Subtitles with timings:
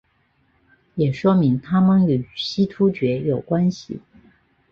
[0.95, 3.99] 也说明他们与西突厥有关系。